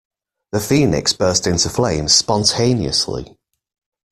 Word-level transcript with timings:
The 0.51 0.59
phoenix 0.59 1.13
burst 1.13 1.45
into 1.45 1.69
flames 1.69 2.15
spontaneously. 2.15 3.37